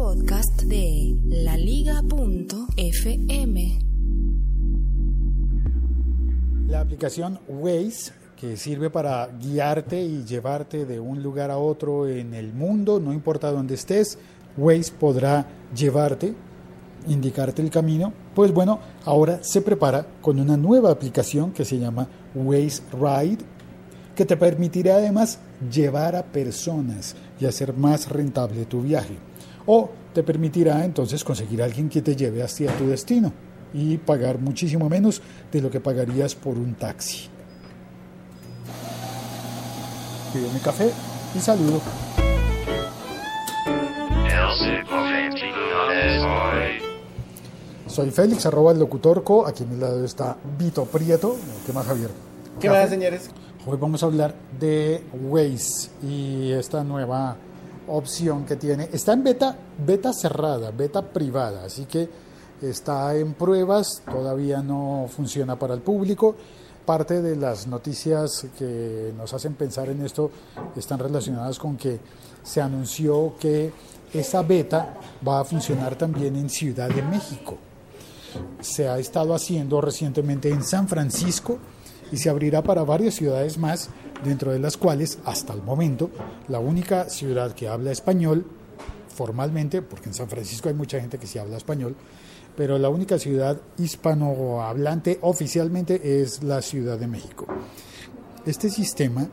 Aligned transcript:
podcast 0.00 0.62
de 0.62 1.14
laliga.fm. 1.26 1.98
La 6.68 6.80
aplicación 6.80 7.38
Waze, 7.46 8.12
que 8.34 8.56
sirve 8.56 8.88
para 8.88 9.26
guiarte 9.26 10.02
y 10.02 10.24
llevarte 10.24 10.86
de 10.86 10.98
un 10.98 11.22
lugar 11.22 11.50
a 11.50 11.58
otro 11.58 12.08
en 12.08 12.32
el 12.32 12.54
mundo, 12.54 12.98
no 12.98 13.12
importa 13.12 13.52
dónde 13.52 13.74
estés, 13.74 14.16
Waze 14.56 14.90
podrá 14.98 15.46
llevarte, 15.76 16.34
indicarte 17.06 17.60
el 17.60 17.68
camino. 17.68 18.14
Pues 18.34 18.54
bueno, 18.54 18.80
ahora 19.04 19.44
se 19.44 19.60
prepara 19.60 20.06
con 20.22 20.40
una 20.40 20.56
nueva 20.56 20.90
aplicación 20.92 21.52
que 21.52 21.66
se 21.66 21.78
llama 21.78 22.08
Waze 22.34 22.84
Ride, 22.94 23.44
que 24.16 24.24
te 24.24 24.38
permitirá 24.38 24.94
además 24.94 25.40
llevar 25.70 26.16
a 26.16 26.24
personas 26.24 27.16
y 27.38 27.44
hacer 27.44 27.74
más 27.74 28.08
rentable 28.08 28.64
tu 28.64 28.80
viaje. 28.80 29.18
O 29.66 29.90
te 30.12 30.22
permitirá 30.22 30.84
entonces 30.84 31.24
conseguir 31.24 31.62
a 31.62 31.66
alguien 31.66 31.88
que 31.88 32.02
te 32.02 32.16
lleve 32.16 32.42
hacia 32.42 32.76
tu 32.76 32.86
destino 32.88 33.32
y 33.72 33.98
pagar 33.98 34.38
muchísimo 34.38 34.88
menos 34.88 35.22
de 35.52 35.60
lo 35.60 35.70
que 35.70 35.80
pagarías 35.80 36.34
por 36.34 36.58
un 36.58 36.74
taxi. 36.74 37.28
Pido 40.32 40.50
mi 40.52 40.60
café 40.60 40.90
y 41.34 41.38
saludo. 41.38 41.80
Soy 47.86 48.10
Félix, 48.10 48.46
arroba 48.46 48.72
el 48.72 48.78
locutorco. 48.78 49.46
Aquí 49.46 49.64
a 49.64 49.66
mi 49.66 49.76
lado 49.76 50.04
está 50.04 50.36
Vito 50.56 50.84
Prieto. 50.84 51.36
¿Qué 51.66 51.72
más, 51.72 51.86
Javier? 51.86 52.10
¿Qué 52.60 52.70
más, 52.70 52.88
señores? 52.88 53.30
Hoy 53.66 53.76
vamos 53.78 54.02
a 54.02 54.06
hablar 54.06 54.34
de 54.58 55.02
Waze 55.12 55.90
y 56.02 56.52
esta 56.52 56.84
nueva 56.84 57.36
opción 57.90 58.44
que 58.44 58.56
tiene. 58.56 58.88
Está 58.92 59.12
en 59.12 59.24
beta, 59.24 59.56
beta 59.84 60.12
cerrada, 60.12 60.70
beta 60.70 61.02
privada, 61.02 61.64
así 61.64 61.86
que 61.86 62.08
está 62.62 63.14
en 63.16 63.34
pruebas, 63.34 64.02
todavía 64.10 64.62
no 64.62 65.06
funciona 65.08 65.58
para 65.58 65.74
el 65.74 65.80
público. 65.80 66.36
Parte 66.86 67.22
de 67.22 67.36
las 67.36 67.66
noticias 67.66 68.46
que 68.58 69.12
nos 69.16 69.32
hacen 69.32 69.54
pensar 69.54 69.88
en 69.88 70.04
esto 70.04 70.30
están 70.76 70.98
relacionadas 70.98 71.58
con 71.58 71.76
que 71.76 72.00
se 72.42 72.60
anunció 72.60 73.34
que 73.38 73.72
esa 74.12 74.42
beta 74.42 74.94
va 75.26 75.40
a 75.40 75.44
funcionar 75.44 75.96
también 75.96 76.36
en 76.36 76.48
Ciudad 76.48 76.88
de 76.88 77.02
México. 77.02 77.58
Se 78.60 78.88
ha 78.88 78.98
estado 78.98 79.34
haciendo 79.34 79.80
recientemente 79.80 80.48
en 80.48 80.64
San 80.64 80.88
Francisco 80.88 81.58
y 82.10 82.16
se 82.16 82.28
abrirá 82.28 82.62
para 82.62 82.82
varias 82.82 83.14
ciudades 83.14 83.56
más, 83.58 83.90
dentro 84.24 84.52
de 84.52 84.58
las 84.58 84.76
cuales, 84.76 85.18
hasta 85.24 85.52
el 85.52 85.62
momento, 85.62 86.10
la 86.48 86.58
única 86.58 87.08
ciudad 87.08 87.54
que 87.54 87.68
habla 87.68 87.92
español, 87.92 88.44
formalmente, 89.14 89.82
porque 89.82 90.08
en 90.08 90.14
San 90.14 90.28
Francisco 90.28 90.68
hay 90.68 90.74
mucha 90.74 91.00
gente 91.00 91.18
que 91.18 91.26
sí 91.26 91.38
habla 91.38 91.56
español, 91.56 91.94
pero 92.56 92.78
la 92.78 92.88
única 92.88 93.18
ciudad 93.18 93.60
hispanohablante 93.78 95.18
oficialmente 95.22 96.22
es 96.22 96.42
la 96.42 96.62
Ciudad 96.62 96.98
de 96.98 97.06
México. 97.06 97.46
Este 98.46 98.70
sistema, 98.70 99.28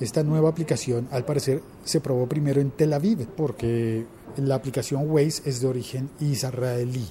esta 0.00 0.22
nueva 0.22 0.50
aplicación, 0.50 1.08
al 1.10 1.24
parecer 1.24 1.62
se 1.84 2.00
probó 2.00 2.26
primero 2.26 2.60
en 2.60 2.70
Tel 2.70 2.92
Aviv, 2.92 3.26
porque 3.36 4.06
la 4.36 4.54
aplicación 4.54 5.10
Waze 5.10 5.42
es 5.48 5.60
de 5.60 5.66
origen 5.66 6.10
israelí. 6.20 7.06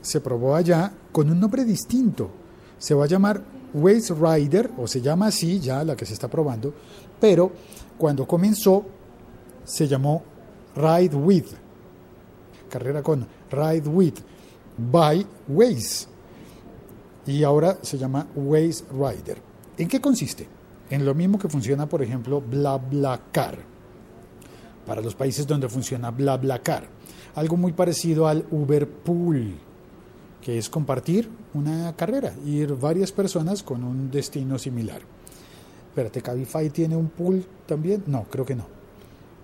Se 0.00 0.20
probó 0.20 0.56
allá 0.56 0.92
con 1.12 1.30
un 1.30 1.38
nombre 1.38 1.64
distinto. 1.64 2.30
Se 2.78 2.94
va 2.94 3.04
a 3.04 3.08
llamar 3.08 3.42
Waze 3.74 4.14
Rider, 4.14 4.70
o 4.78 4.86
se 4.86 5.00
llama 5.00 5.26
así 5.26 5.60
ya 5.60 5.84
la 5.84 5.96
que 5.96 6.06
se 6.06 6.14
está 6.14 6.28
probando, 6.28 6.72
pero 7.20 7.52
cuando 7.98 8.26
comenzó 8.26 8.84
se 9.64 9.86
llamó 9.86 10.22
Ride 10.74 11.16
With, 11.16 11.46
carrera 12.68 13.02
con 13.02 13.26
Ride 13.50 13.88
With, 13.88 14.14
by 14.76 15.26
Waze, 15.48 16.06
y 17.26 17.42
ahora 17.44 17.78
se 17.82 17.98
llama 17.98 18.26
Waze 18.34 18.84
Rider. 18.92 19.38
¿En 19.78 19.88
qué 19.88 20.00
consiste? 20.00 20.48
En 20.90 21.04
lo 21.04 21.14
mismo 21.14 21.38
que 21.38 21.48
funciona, 21.48 21.88
por 21.88 22.02
ejemplo, 22.02 22.40
BlaBlaCar, 22.40 23.58
para 24.86 25.00
los 25.00 25.14
países 25.14 25.46
donde 25.46 25.68
funciona 25.68 26.10
BlaBlaCar, 26.10 26.88
algo 27.34 27.56
muy 27.56 27.72
parecido 27.72 28.26
al 28.26 28.44
Uber 28.50 28.88
Pool, 28.88 29.54
que 30.42 30.58
es 30.58 30.68
compartir 30.68 31.30
una 31.54 31.94
carrera, 31.96 32.34
ir 32.44 32.74
varias 32.74 33.12
personas 33.12 33.62
con 33.62 33.84
un 33.84 34.10
destino 34.10 34.58
similar. 34.58 35.00
Espérate, 35.88 36.20
Cabify 36.20 36.68
tiene 36.70 36.96
un 36.96 37.08
pool 37.10 37.46
también? 37.66 38.02
No, 38.06 38.24
creo 38.24 38.44
que 38.44 38.56
no. 38.56 38.66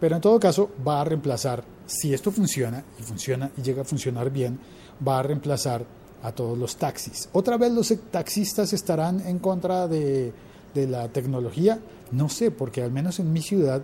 Pero 0.01 0.17
en 0.17 0.21
todo 0.21 0.41
caso 0.41 0.71
va 0.87 1.01
a 1.01 1.05
reemplazar, 1.05 1.65
si 1.87 2.13
esto 2.13 2.31
funciona 2.31 2.83
y 2.99 3.03
funciona 3.03 3.51
y 3.57 3.63
llega 3.63 3.83
a 3.83 3.85
funcionar 3.85 4.31
bien, 4.31 4.59
va 5.07 5.21
a 5.21 5.23
reemplazar 5.23 5.85
a 6.23 6.33
todos 6.33 6.59
los 6.59 6.77
taxis. 6.77 7.29
Otra 7.33 7.57
vez 7.57 7.73
los 7.73 7.95
taxistas 8.11 8.73
estarán 8.73 9.21
en 9.21 9.39
contra 9.39 9.87
de, 9.87 10.33
de 10.75 10.87
la 10.89 11.09
tecnología, 11.09 11.79
no 12.11 12.29
sé, 12.29 12.51
porque 12.51 12.83
al 12.83 12.91
menos 12.91 13.21
en 13.21 13.33
mi 13.33 13.41
ciudad 13.41 13.83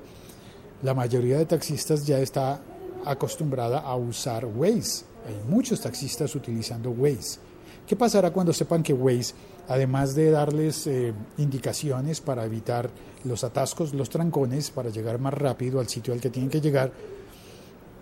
la 0.82 0.94
mayoría 0.94 1.38
de 1.38 1.46
taxistas 1.46 2.06
ya 2.06 2.19
está 2.19 2.60
acostumbrada 3.06 3.81
a 3.81 3.97
usar 3.97 4.44
Waze. 4.47 5.04
Hay 5.26 5.37
muchos 5.48 5.81
taxistas 5.81 6.34
utilizando 6.34 6.91
Waze. 6.91 7.38
¿Qué 7.87 7.97
pasará 7.97 8.32
cuando 8.32 8.53
sepan 8.53 8.82
que 8.82 8.94
Waze, 8.94 9.34
además 9.69 10.15
de 10.15 10.31
darles 10.31 10.87
eh, 10.87 11.12
indicaciones 11.38 12.20
para 12.20 12.44
evitar 12.44 12.91
los 13.25 13.44
atascos, 13.44 13.93
los 13.93 14.09
trancones, 14.09 14.70
para 14.70 14.91
llegar 14.91 15.19
más 15.19 15.34
rápido 15.34 15.81
al 15.81 15.88
sitio 15.88 16.14
al 16.14 16.20
que 16.20 16.31
tienen 16.31 16.50
que 16.50 16.60
llegar, 16.60 16.93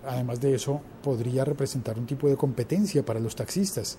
además 0.07 0.41
de 0.41 0.55
eso, 0.55 0.81
podría 1.03 1.45
representar 1.45 1.99
un 1.99 2.07
tipo 2.07 2.29
de 2.29 2.37
competencia 2.37 3.05
para 3.05 3.21
los 3.21 3.35
taxistas? 3.35 3.99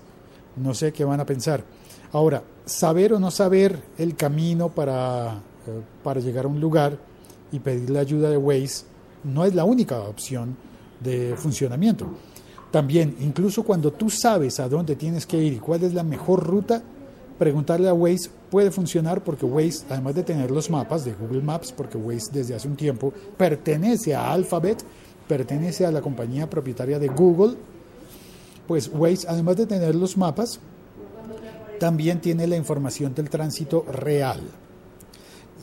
No 0.56 0.72
sé 0.72 0.92
qué 0.92 1.04
van 1.04 1.20
a 1.20 1.26
pensar. 1.26 1.64
Ahora, 2.12 2.42
saber 2.64 3.12
o 3.12 3.18
no 3.18 3.30
saber 3.30 3.82
el 3.98 4.16
camino 4.16 4.70
para, 4.70 5.42
eh, 5.66 5.80
para 6.02 6.20
llegar 6.20 6.44
a 6.44 6.48
un 6.48 6.60
lugar 6.60 6.98
y 7.52 7.58
pedir 7.58 7.90
la 7.90 8.00
ayuda 8.00 8.30
de 8.30 8.36
Waze 8.36 8.84
no 9.24 9.44
es 9.44 9.54
la 9.54 9.64
única 9.64 10.00
opción 10.00 10.56
de 11.04 11.36
funcionamiento. 11.36 12.08
También, 12.72 13.14
incluso 13.20 13.62
cuando 13.62 13.92
tú 13.92 14.10
sabes 14.10 14.58
a 14.58 14.68
dónde 14.68 14.96
tienes 14.96 15.26
que 15.26 15.38
ir 15.38 15.52
y 15.52 15.58
cuál 15.58 15.84
es 15.84 15.94
la 15.94 16.02
mejor 16.02 16.44
ruta, 16.44 16.82
preguntarle 17.38 17.88
a 17.88 17.94
Waze 17.94 18.30
puede 18.50 18.70
funcionar 18.70 19.22
porque 19.22 19.46
Waze, 19.46 19.84
además 19.90 20.16
de 20.16 20.24
tener 20.24 20.50
los 20.50 20.70
mapas 20.70 21.04
de 21.04 21.12
Google 21.12 21.42
Maps, 21.42 21.70
porque 21.70 21.98
Waze 21.98 22.32
desde 22.32 22.54
hace 22.54 22.66
un 22.66 22.76
tiempo 22.76 23.12
pertenece 23.36 24.14
a 24.14 24.32
Alphabet, 24.32 24.84
pertenece 25.28 25.86
a 25.86 25.92
la 25.92 26.00
compañía 26.00 26.50
propietaria 26.50 26.98
de 26.98 27.08
Google, 27.08 27.54
pues 28.66 28.90
Waze, 28.92 29.28
además 29.28 29.56
de 29.56 29.66
tener 29.66 29.94
los 29.94 30.16
mapas, 30.16 30.58
también 31.78 32.20
tiene 32.20 32.46
la 32.46 32.56
información 32.56 33.14
del 33.14 33.28
tránsito 33.30 33.84
real. 33.90 34.40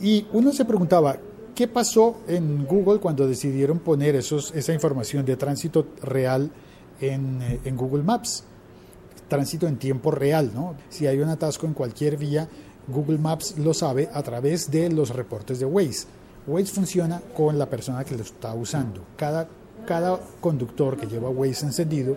Y 0.00 0.26
uno 0.32 0.52
se 0.52 0.64
preguntaba, 0.64 1.16
¿qué 1.54 1.68
pasó 1.68 2.20
en 2.28 2.64
Google 2.66 3.00
cuando 3.00 3.26
decidieron 3.26 3.78
poner 3.78 4.16
esos, 4.16 4.52
esa 4.54 4.72
información 4.72 5.24
de 5.24 5.36
tránsito 5.36 5.86
real 6.02 6.50
en, 7.00 7.42
eh, 7.42 7.60
en, 7.64 7.76
Google 7.76 8.02
Maps? 8.02 8.44
Tránsito 9.28 9.66
en 9.66 9.76
tiempo 9.76 10.10
real, 10.10 10.52
¿no? 10.54 10.74
Si 10.88 11.06
hay 11.06 11.18
un 11.18 11.28
atasco 11.28 11.66
en 11.66 11.74
cualquier 11.74 12.16
vía, 12.16 12.48
Google 12.88 13.18
Maps 13.18 13.58
lo 13.58 13.74
sabe 13.74 14.08
a 14.12 14.22
través 14.22 14.70
de 14.70 14.90
los 14.90 15.10
reportes 15.10 15.58
de 15.58 15.66
Waze. 15.66 16.06
Waze 16.46 16.66
funciona 16.66 17.22
con 17.34 17.58
la 17.58 17.66
persona 17.66 18.04
que 18.04 18.16
lo 18.16 18.22
está 18.22 18.54
usando. 18.54 19.02
Cada, 19.16 19.48
conductor 20.40 20.96
que 20.96 21.06
lleva 21.06 21.28
Waze 21.28 21.66
encendido 21.66 22.16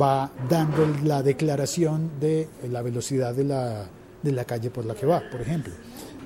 va 0.00 0.30
dando 0.48 0.86
la 1.04 1.22
declaración 1.22 2.12
de 2.18 2.48
la 2.70 2.80
velocidad 2.80 3.34
de 3.34 4.32
la 4.32 4.44
calle 4.44 4.70
por 4.70 4.86
la 4.86 4.94
que 4.94 5.04
va, 5.04 5.22
por 5.30 5.40
ejemplo. 5.40 5.74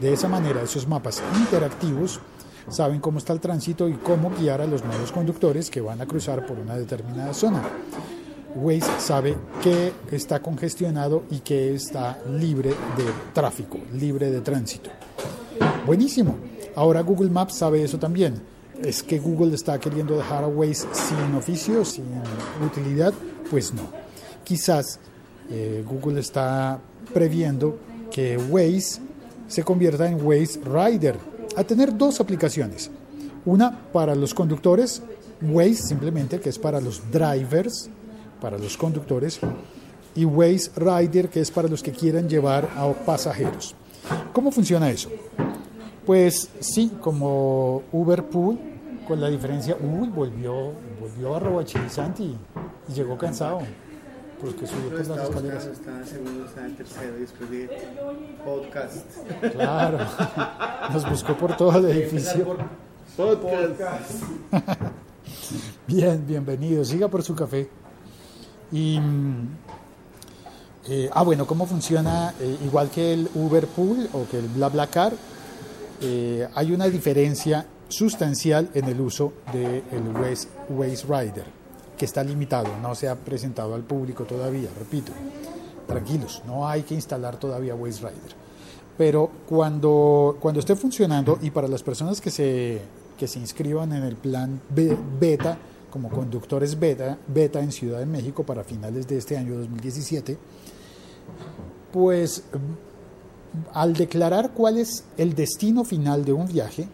De 0.01 0.13
esa 0.13 0.29
manera, 0.29 0.63
esos 0.63 0.89
mapas 0.89 1.23
interactivos 1.39 2.21
saben 2.69 3.01
cómo 3.01 3.19
está 3.19 3.33
el 3.33 3.41
tránsito 3.41 3.89
y 3.89 3.95
cómo 3.95 4.31
guiar 4.31 4.61
a 4.61 4.67
los 4.67 4.85
nuevos 4.85 5.13
conductores 5.13 5.71
que 5.71 5.81
van 5.81 6.01
a 6.01 6.07
cruzar 6.07 6.47
por 6.47 6.59
una 6.59 6.77
determinada 6.77 7.35
zona. 7.35 7.63
Waze 8.57 9.01
sabe 9.01 9.37
que 9.63 9.93
está 10.13 10.41
congestionado 10.41 11.25
y 11.31 11.41
que 11.41 11.75
está 11.75 12.21
libre 12.31 12.71
de 12.71 13.05
tráfico, 13.33 13.79
libre 13.93 14.31
de 14.31 14.41
tránsito. 14.41 14.91
Buenísimo. 15.87 16.37
Ahora 16.77 17.01
Google 17.03 17.31
Maps 17.31 17.55
sabe 17.57 17.83
eso 17.83 17.99
también. 17.99 18.41
¿Es 18.81 19.03
que 19.03 19.19
Google 19.19 19.55
está 19.55 19.79
queriendo 19.79 20.17
dejar 20.17 20.45
a 20.45 20.49
Waze 20.49 20.87
sin 20.93 21.35
oficio, 21.37 21.85
sin 21.85 22.05
utilidad? 22.65 23.13
Pues 23.51 23.73
no. 23.73 23.83
Quizás 24.45 24.99
eh, 25.51 25.85
Google 25.87 26.21
está 26.21 26.79
previendo 27.13 27.79
que 28.11 28.37
Waze 28.37 29.01
se 29.47 29.63
convierta 29.63 30.09
en 30.09 30.25
Waze 30.25 30.61
Rider, 30.65 31.17
a 31.57 31.65
tener 31.65 31.97
dos 31.97 32.21
aplicaciones. 32.21 32.91
Una 33.45 33.79
para 33.93 34.15
los 34.15 34.35
conductores, 34.35 35.03
Waze 35.43 35.83
simplemente, 35.89 36.41
que 36.41 36.49
es 36.49 36.59
para 36.59 36.81
los 36.81 37.03
drivers, 37.11 37.91
para 38.41 38.59
los 38.59 38.77
conductores, 38.77 39.41
y 40.15 40.25
Waze 40.25 40.71
Rider, 40.77 41.29
que 41.29 41.41
es 41.41 41.51
para 41.51 41.69
los 41.69 41.83
que 41.83 41.93
quieran 41.93 42.29
llevar 42.29 42.69
a 42.77 42.93
pasajeros. 42.93 43.75
¿Cómo 44.33 44.51
funciona 44.51 44.91
eso? 44.91 45.11
Pues 46.07 46.49
sí, 46.61 46.93
como 47.01 47.83
Uber 47.93 48.25
Pool, 48.25 48.59
con 49.07 49.21
la 49.21 49.29
diferencia, 49.29 49.77
uy, 49.81 50.09
volvió, 50.09 50.73
volvió 51.01 51.35
a 51.35 51.41
Robachi 51.41 51.79
Santi 51.89 52.37
y 52.89 52.93
llegó 52.93 53.17
cansado. 53.19 53.61
Porque 54.41 54.67
subió 54.67 54.91
por 54.91 55.07
las 55.07 55.29
escaleras. 55.29 55.67
está 55.67 55.99
en 55.99 56.07
segundo, 56.07 56.45
está 56.47 56.67
en 56.67 56.77
tercero 56.77 57.17
y 57.17 57.21
después 57.21 57.51
de 57.51 57.69
podcast. 58.45 59.07
Claro, 59.53 59.99
nos 60.93 61.09
buscó 61.09 61.37
por 61.37 61.57
todo 61.57 61.79
el 61.79 61.97
edificio. 61.97 62.57
Podcast. 63.17 64.25
Bien, 65.87 66.25
bienvenido. 66.27 66.85
Siga 66.85 67.09
por 67.09 67.23
su 67.23 67.35
café. 67.35 67.69
Y, 68.73 68.99
mm, 68.99 69.49
eh, 70.89 71.11
ah, 71.13 71.23
bueno, 71.23 71.47
¿cómo 71.47 71.67
funciona? 71.67 72.35
Eh, 72.41 72.59
igual 72.65 72.91
que 72.91 73.13
el 73.13 73.29
Uber 73.35 73.67
Pool 73.69 74.09
o 74.13 74.27
que 74.29 74.39
el 74.39 74.49
BlaBlaCar, 74.49 75.13
eh, 76.01 76.49
hay 76.55 76.73
una 76.73 76.87
diferencia 76.89 77.67
sustancial 77.89 78.69
en 78.75 78.87
el 78.87 79.01
uso 79.01 79.33
del 79.53 80.09
Waze, 80.21 80.49
Waze 80.69 81.07
Rider, 81.07 81.45
que 81.97 82.05
está 82.05 82.23
limitado, 82.25 82.69
no 82.83 82.95
se 82.95 83.09
ha 83.09 83.15
presentado 83.15 83.75
al 83.75 83.83
público 83.83 84.25
todavía, 84.25 84.69
repito. 84.79 85.13
Tranquilos, 85.87 86.43
no 86.47 86.67
hay 86.67 86.83
que 86.83 86.95
instalar 86.95 87.37
todavía 87.39 87.75
Waze 87.75 87.99
Rider. 88.01 88.45
Pero 88.97 89.31
cuando, 89.49 90.37
cuando 90.41 90.61
esté 90.61 90.77
funcionando 90.77 91.39
y 91.43 91.51
para 91.51 91.69
las 91.69 91.83
personas 91.83 92.21
que 92.21 92.31
se, 92.31 92.81
que 93.19 93.27
se 93.29 93.39
inscriban 93.39 93.93
en 93.93 94.03
el 94.05 94.17
plan 94.17 94.61
be- 94.71 94.97
beta, 95.21 95.59
como 95.91 96.09
conductores 96.11 96.79
beta, 96.79 97.19
beta 97.29 97.61
en 97.61 97.71
Ciudad 97.71 97.99
de 98.01 98.07
México 98.07 98.43
para 98.45 98.65
finales 98.65 99.07
de 99.07 99.19
este 99.19 99.37
año 99.37 99.55
2017, 99.59 100.37
pues 101.93 102.43
al 103.73 103.93
declarar 103.95 104.51
cuál 104.53 104.79
es 104.79 105.05
el 105.17 105.35
destino 105.35 105.85
final 105.85 106.25
de 106.25 106.33
un 106.33 106.47
viaje, 106.47 106.89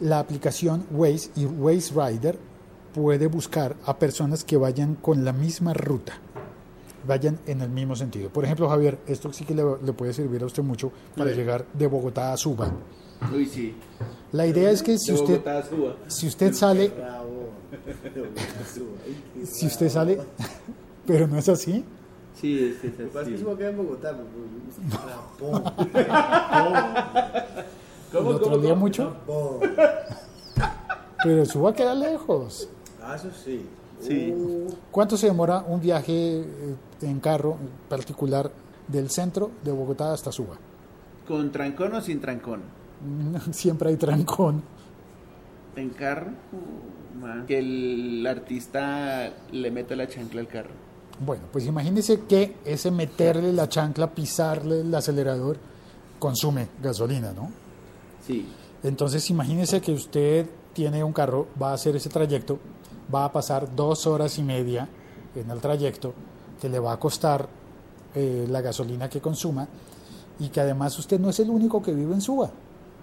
la 0.00 0.18
aplicación 0.20 0.84
Waze 0.92 1.30
y 1.36 1.44
Waze 1.46 1.92
Rider 1.94 2.38
puede 2.94 3.26
buscar 3.26 3.76
a 3.86 3.98
personas 3.98 4.44
que 4.44 4.56
vayan 4.56 4.94
con 4.96 5.24
la 5.24 5.32
misma 5.32 5.72
ruta, 5.74 6.14
vayan 7.06 7.38
en 7.46 7.60
el 7.60 7.70
mismo 7.70 7.94
sentido. 7.96 8.30
Por 8.30 8.44
ejemplo, 8.44 8.68
Javier, 8.68 8.98
esto 9.06 9.32
sí 9.32 9.44
que 9.44 9.54
le, 9.54 9.62
le 9.84 9.92
puede 9.92 10.12
servir 10.12 10.42
a 10.42 10.46
usted 10.46 10.62
mucho 10.62 10.90
para 11.16 11.30
Sí. 11.30 11.36
llegar 11.36 11.64
de 11.72 11.86
Bogotá 11.86 12.32
a 12.32 12.36
Suba. 12.36 12.70
Uy, 13.34 13.46
sí. 13.46 13.74
La 14.32 14.46
idea 14.46 14.70
es 14.70 14.82
que 14.82 14.96
si 14.98 15.12
usted, 15.12 15.40
si 16.08 16.26
usted 16.26 16.52
sale, 16.54 16.92
si 19.44 19.66
usted 19.66 19.88
sale, 19.90 20.20
pero 21.06 21.26
no 21.26 21.36
es 21.38 21.48
así, 21.48 21.84
Sí, 22.40 22.58
es, 22.58 22.82
es 22.84 22.98
Lo 22.98 23.10
que 23.10 23.12
que 23.12 23.34
así. 23.34 23.44
Queda 23.58 23.68
en 23.70 23.76
Bogotá. 23.76 24.16
pero- 24.16 25.04
Rapón. 25.04 25.62
lo 28.24 28.40
trolea 28.40 28.74
mucho, 28.74 29.14
pero 31.22 31.44
Suba 31.44 31.74
queda 31.74 31.94
lejos. 31.94 32.68
Ah, 33.10 33.16
eso 33.16 33.30
sí. 33.44 33.66
Sí. 34.00 34.32
Uh, 34.32 34.72
¿Cuánto 34.90 35.16
se 35.16 35.26
demora 35.26 35.64
un 35.66 35.80
viaje 35.80 36.40
eh, 36.40 36.44
en 37.02 37.18
carro 37.18 37.56
particular 37.88 38.50
del 38.86 39.10
centro 39.10 39.50
de 39.64 39.72
Bogotá 39.72 40.12
hasta 40.12 40.30
Suba? 40.30 40.56
¿Con 41.26 41.50
trancón 41.50 41.94
o 41.94 42.00
sin 42.00 42.20
trancón? 42.20 42.62
Siempre 43.50 43.90
hay 43.90 43.96
trancón. 43.96 44.62
En 45.74 45.90
carro. 45.90 46.30
uh. 46.52 47.46
Que 47.46 47.58
el 47.58 48.26
artista 48.26 49.30
le 49.50 49.70
meta 49.70 49.96
la 49.96 50.06
chancla 50.06 50.40
al 50.40 50.46
carro. 50.46 50.70
Bueno, 51.18 51.42
pues 51.52 51.66
imagínese 51.66 52.20
que 52.20 52.56
ese 52.64 52.90
meterle 52.90 53.52
la 53.52 53.68
chancla, 53.68 54.14
pisarle 54.14 54.80
el 54.80 54.94
acelerador, 54.94 55.58
consume 56.18 56.68
gasolina, 56.80 57.32
¿no? 57.32 57.50
Sí. 58.26 58.46
Entonces 58.82 59.28
imagínese 59.28 59.82
que 59.82 59.92
usted 59.92 60.46
tiene 60.72 61.04
un 61.04 61.12
carro, 61.12 61.48
va 61.60 61.72
a 61.72 61.74
hacer 61.74 61.96
ese 61.96 62.08
trayecto, 62.08 62.58
va 63.14 63.24
a 63.26 63.32
pasar 63.32 63.74
dos 63.74 64.06
horas 64.06 64.38
y 64.38 64.42
media 64.42 64.88
en 65.34 65.50
el 65.50 65.60
trayecto, 65.60 66.12
que 66.60 66.68
le 66.68 66.78
va 66.78 66.92
a 66.92 66.98
costar 66.98 67.48
eh, 68.14 68.46
la 68.48 68.60
gasolina 68.60 69.08
que 69.08 69.20
consuma, 69.20 69.66
y 70.38 70.48
que 70.48 70.60
además 70.60 70.98
usted 70.98 71.20
no 71.20 71.30
es 71.30 71.38
el 71.40 71.50
único 71.50 71.82
que 71.82 71.92
vive 71.92 72.14
en 72.14 72.20
Suba, 72.20 72.50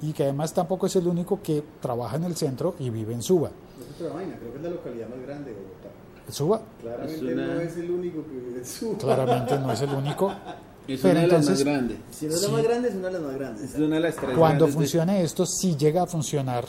y 0.02 0.12
que 0.14 0.24
además 0.24 0.54
tampoco 0.54 0.86
es 0.88 0.96
el 0.96 1.08
único 1.08 1.42
que 1.42 1.64
trabaja 1.82 2.18
en 2.18 2.24
el 2.26 2.36
centro 2.36 2.76
y 2.80 2.90
vive 2.90 3.14
en 3.14 3.22
Suba. 3.22 3.50
es 3.50 4.02
otra 4.02 4.14
vaina, 4.16 4.36
creo 4.38 4.52
que 4.52 4.58
es 4.58 4.64
la 4.64 4.70
localidad 4.70 5.08
más 5.10 5.20
grande 5.22 5.52
de 5.52 5.56
Bogotá. 5.58 5.90
Suba 6.30 6.62
Claramente 6.82 7.16
Es 7.16 7.22
una- 7.22 7.48
no 7.56 7.60
es 7.62 7.78
el 7.78 7.92
único 7.92 8.24
que 8.26 8.32
vive 8.32 8.58
en 8.60 8.66
Suba. 8.66 8.98
claramente 8.98 9.58
no 9.60 9.72
es 9.72 9.82
el 9.82 9.90
único. 9.94 10.32
Es 10.88 11.02
Pero 11.02 11.12
una 11.12 11.22
de 11.22 11.28
las 11.28 11.40
entonces- 11.42 11.66
más 11.66 11.74
grandes. 11.74 11.98
Si 12.12 12.26
no 12.28 12.34
es 12.34 12.42
la 12.44 12.48
Sí. 12.48 12.54
más 12.54 12.64
grande, 12.64 12.88
es 12.90 12.96
una 12.96 13.08
de 13.08 13.14
las 13.14 13.22
más 13.22 13.36
grandes. 13.36 13.64
Es 13.74 13.76
una 13.80 13.96
de 13.96 14.02
las 14.02 14.16
tres 14.16 14.38
Cuando 14.38 14.66
de- 14.68 14.72
funcione 14.72 15.22
esto, 15.22 15.46
si 15.46 15.76
llega 15.76 16.04
a 16.04 16.06
funcionar 16.06 16.64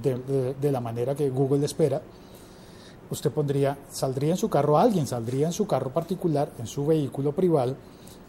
de, 0.00 0.14
de- 0.16 0.54
de 0.54 0.72
la 0.72 0.80
manera 0.80 1.16
que 1.16 1.28
Google 1.30 1.64
espera, 1.66 2.00
usted 3.14 3.30
pondría, 3.30 3.76
saldría 3.90 4.32
en 4.32 4.36
su 4.36 4.48
carro, 4.50 4.76
alguien 4.78 5.06
saldría 5.06 5.46
en 5.46 5.52
su 5.52 5.66
carro 5.66 5.90
particular, 5.90 6.50
en 6.58 6.66
su 6.66 6.84
vehículo 6.86 7.32
privado, 7.32 7.74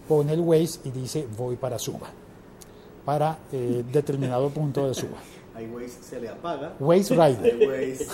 pone 0.08 0.32
el 0.34 0.40
Waze 0.40 0.80
y 0.86 0.92
dice 0.92 1.28
voy 1.38 1.56
para 1.58 1.78
Suba, 1.78 2.08
para 3.04 3.38
eh, 3.52 3.84
determinado 3.92 4.50
punto 4.50 4.88
de 4.88 4.94
Suba. 4.94 5.18
Ahí 5.56 5.68
Waze 5.74 6.02
se 6.04 6.20
le 6.20 6.30
apaga. 6.30 6.74
Waze 6.80 7.14
Rider. 7.16 7.54
Ahí 7.56 7.68
Waze, 7.68 8.08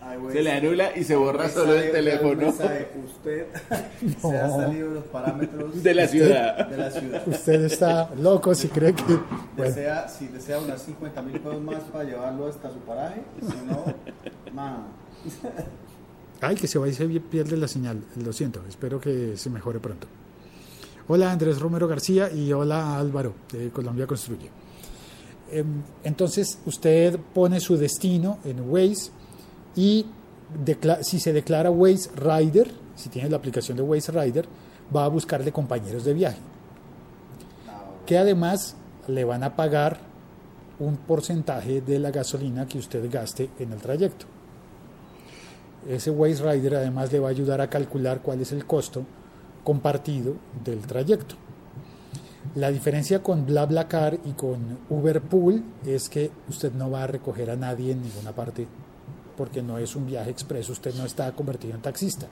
ahí 0.00 0.18
Waze- 0.18 0.32
Se 0.32 0.42
le 0.42 0.52
anula 0.52 0.96
y 0.96 1.02
se 1.04 1.16
borra 1.16 1.48
solo 1.48 1.74
el 1.74 1.90
teléfono 1.90 2.34
mensaje, 2.36 2.88
Usted 3.04 3.46
se 4.22 4.38
ha 4.38 4.48
salido 4.48 4.88
de 4.90 4.94
los 4.94 5.04
parámetros 5.06 5.82
de 5.82 5.94
la 5.94 6.06
ciudad. 6.06 6.68
de 6.68 6.76
la 6.76 6.90
ciudad. 6.92 7.22
Usted 7.26 7.64
está 7.64 8.10
loco 8.14 8.54
si 8.54 8.68
cree 8.68 8.94
que... 8.94 9.02
Bueno, 9.02 9.24
Desea, 9.56 10.08
si 10.08 10.28
desea 10.28 10.60
unas 10.60 10.80
50 10.82 11.20
mil 11.22 11.40
pesos 11.40 11.60
más 11.60 11.82
para 11.92 12.04
llevarlo 12.04 12.46
hasta 12.46 12.70
su 12.70 12.78
paraje, 12.78 13.22
si 13.40 13.56
no, 13.66 13.84
man, 14.54 14.84
Ay, 16.40 16.54
que 16.54 16.68
se 16.68 16.78
va 16.78 16.88
y 16.88 16.94
se 16.94 17.06
pierde 17.06 17.56
la 17.56 17.66
señal. 17.66 18.00
Lo 18.24 18.32
siento, 18.32 18.62
espero 18.68 19.00
que 19.00 19.36
se 19.36 19.50
mejore 19.50 19.80
pronto. 19.80 20.06
Hola 21.08 21.32
Andrés 21.32 21.58
Romero 21.58 21.88
García 21.88 22.30
y 22.30 22.52
hola 22.52 22.98
Álvaro 22.98 23.34
de 23.50 23.70
Colombia 23.70 24.06
Construye. 24.06 24.50
Em, 25.50 25.82
Entonces 26.04 26.58
usted 26.66 27.18
pone 27.34 27.60
su 27.60 27.76
destino 27.76 28.38
en 28.44 28.70
Waze 28.70 29.10
y 29.74 30.06
si 31.00 31.18
se 31.18 31.32
declara 31.32 31.70
Waze 31.70 32.10
Rider, 32.14 32.70
si 32.94 33.08
tiene 33.08 33.30
la 33.30 33.38
aplicación 33.38 33.76
de 33.76 33.82
Waze 33.82 34.12
Rider, 34.12 34.46
va 34.94 35.06
a 35.06 35.08
buscarle 35.08 35.50
compañeros 35.50 36.04
de 36.04 36.14
viaje, 36.14 36.38
que 38.06 38.16
además 38.16 38.76
le 39.08 39.24
van 39.24 39.42
a 39.42 39.56
pagar 39.56 39.98
un 40.78 40.96
porcentaje 40.96 41.80
de 41.80 41.98
la 41.98 42.10
gasolina 42.10 42.68
que 42.68 42.78
usted 42.78 43.10
gaste 43.10 43.50
en 43.58 43.72
el 43.72 43.80
trayecto. 43.80 44.26
Ese 45.88 46.10
Waze 46.10 46.42
Rider 46.42 46.76
además 46.76 47.12
le 47.12 47.18
va 47.20 47.28
a 47.28 47.30
ayudar 47.30 47.60
a 47.60 47.68
calcular 47.70 48.20
cuál 48.22 48.40
es 48.40 48.52
el 48.52 48.64
costo 48.66 49.04
compartido 49.64 50.34
del 50.64 50.80
trayecto. 50.80 51.34
La 52.54 52.70
diferencia 52.70 53.22
con 53.22 53.44
BlaBlaCar 53.46 54.18
y 54.24 54.32
con 54.32 54.78
Uber 54.88 55.20
Pool 55.20 55.62
es 55.86 56.08
que 56.08 56.30
usted 56.48 56.72
no 56.72 56.90
va 56.90 57.04
a 57.04 57.06
recoger 57.06 57.50
a 57.50 57.56
nadie 57.56 57.92
en 57.92 58.02
ninguna 58.02 58.32
parte 58.32 58.66
porque 59.36 59.62
no 59.62 59.78
es 59.78 59.94
un 59.94 60.06
viaje 60.06 60.30
expreso, 60.30 60.72
usted 60.72 60.94
no 60.94 61.04
está 61.04 61.30
convertido 61.32 61.74
en 61.74 61.82
taxista. 61.82 62.26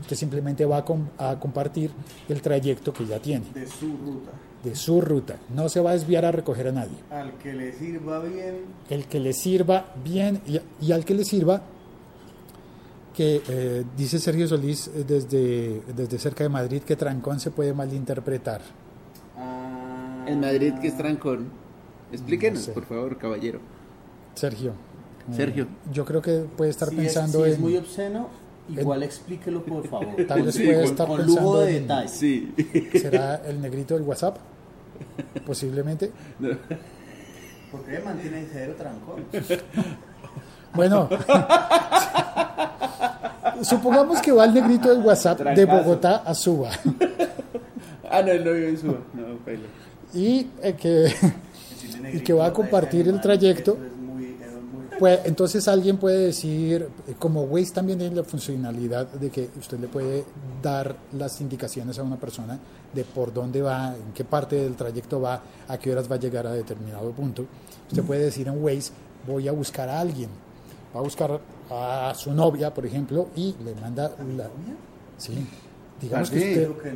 Usted 0.00 0.16
simplemente 0.16 0.64
va 0.64 0.78
a, 0.78 0.84
com- 0.84 1.08
a 1.18 1.38
compartir 1.40 1.90
el 2.28 2.40
trayecto 2.40 2.92
que 2.92 3.04
ya 3.04 3.18
tiene, 3.18 3.44
de 3.52 3.66
su 3.66 3.88
ruta. 3.96 4.30
de 4.62 4.74
su 4.76 5.00
ruta. 5.00 5.36
No 5.52 5.68
se 5.68 5.80
va 5.80 5.90
a 5.90 5.92
desviar 5.94 6.24
a 6.24 6.30
recoger 6.32 6.68
a 6.68 6.72
nadie. 6.72 6.96
Al 7.10 7.32
que 7.38 7.52
le 7.52 7.72
sirva 7.72 8.20
bien, 8.20 8.56
el 8.88 9.06
que 9.06 9.18
le 9.20 9.32
sirva 9.32 9.92
bien 10.04 10.40
y, 10.46 10.60
y 10.86 10.92
al 10.92 11.04
que 11.04 11.14
le 11.14 11.24
sirva 11.24 11.62
que 13.18 13.42
eh, 13.48 13.84
dice 13.96 14.20
Sergio 14.20 14.46
Solís 14.46 14.86
eh, 14.94 15.02
desde, 15.04 15.82
desde 15.92 16.18
cerca 16.20 16.44
de 16.44 16.50
Madrid 16.50 16.82
que 16.82 16.94
trancón 16.94 17.40
se 17.40 17.50
puede 17.50 17.74
malinterpretar. 17.74 18.60
En 20.26 20.38
Madrid, 20.40 20.74
que 20.80 20.86
es 20.86 20.96
trancón. 20.96 21.48
Explíquenos, 22.12 22.60
No 22.60 22.64
sé. 22.66 22.72
por 22.72 22.84
favor, 22.84 23.18
caballero. 23.18 23.58
Sergio. 24.34 24.70
eh, 24.70 25.34
Sergio. 25.34 25.66
yo 25.92 26.04
creo 26.04 26.22
que 26.22 26.46
puede 26.56 26.70
estar 26.70 26.90
si 26.90 26.94
pensando 26.96 27.38
es, 27.44 27.44
si 27.44 27.48
en... 27.50 27.54
es 27.54 27.58
muy 27.60 27.76
obsceno, 27.76 28.28
igual 28.68 29.02
explíquelo 29.02 29.64
por 29.64 29.84
favor. 29.90 30.14
Tal 30.28 30.42
vez 30.44 30.54
Sí, 30.54 30.62
puede 30.64 30.76
con- 30.82 30.84
estar 30.90 31.06
con 31.08 31.16
pensando 31.16 31.42
lujo 31.42 31.60
de 31.62 31.76
en- 31.76 31.82
detalle. 31.82 32.08
Sí. 32.08 32.54
¿Será 33.00 33.34
el 33.46 33.60
negrito 33.60 33.94
del 33.94 34.04
WhatsApp? 34.04 34.36
Posiblemente. 35.44 36.12
Porque 37.72 37.90
me 37.92 38.00
mantiene 38.00 38.38
en 38.42 38.48
cero 38.52 38.74
trancón. 38.78 39.24
Bueno, 40.74 41.08
supongamos 43.62 44.20
que 44.20 44.32
va 44.32 44.44
el 44.44 44.54
negrito 44.54 44.88
del 44.88 45.04
WhatsApp 45.04 45.40
de. 45.40 45.64
Bogotá 45.64 46.22
a 46.24 46.34
Suba 46.34 46.70
ah, 48.10 48.22
no, 48.22 48.32
él 48.32 48.44
no 48.44 48.52
vive 48.52 48.68
en 48.70 48.78
Suba. 48.78 48.98
No, 49.14 49.24
baila. 49.44 49.66
y 50.14 50.46
eh, 50.62 50.74
que 50.74 51.12
Y 52.12 52.20
que 52.20 52.32
va 52.32 52.46
a 52.46 52.52
compartir 52.52 53.08
el 53.08 53.20
trayecto. 53.20 53.76
Pues, 54.98 55.20
entonces 55.26 55.68
alguien 55.68 55.96
puede 55.96 56.26
decir, 56.26 56.88
como 57.20 57.42
Waze 57.42 57.72
también 57.72 58.00
tiene 58.00 58.16
la 58.16 58.24
funcionalidad 58.24 59.06
de 59.06 59.30
que 59.30 59.48
usted 59.56 59.78
le 59.78 59.86
puede 59.86 60.24
dar 60.60 60.96
las 61.12 61.40
indicaciones 61.40 61.98
a 62.00 62.02
una 62.02 62.16
persona 62.16 62.58
de 62.92 63.04
por 63.04 63.32
dónde 63.32 63.62
va, 63.62 63.94
en 63.94 64.12
qué 64.12 64.24
parte 64.24 64.56
del 64.56 64.74
trayecto 64.74 65.20
va, 65.20 65.40
a 65.68 65.78
qué 65.78 65.92
horas 65.92 66.10
va 66.10 66.16
a 66.16 66.18
llegar 66.18 66.48
a 66.48 66.52
determinado 66.52 67.12
punto. 67.12 67.46
Usted 67.88 68.02
puede 68.02 68.24
decir 68.24 68.48
en 68.48 68.60
Waze, 68.62 68.90
voy 69.24 69.46
a 69.46 69.52
buscar 69.52 69.88
a 69.88 70.00
alguien, 70.00 70.30
va 70.94 70.98
a 70.98 71.02
buscar 71.04 71.38
a 71.70 72.12
su 72.14 72.32
novia, 72.32 72.72
por 72.72 72.86
ejemplo, 72.86 73.28
y 73.36 73.54
le 73.64 73.74
manda 73.80 74.10
la... 74.36 74.48
Sí, 75.16 75.46
digamos 76.00 76.30
que 76.30 76.40
Sí. 76.40 76.60
usted... 76.66 76.94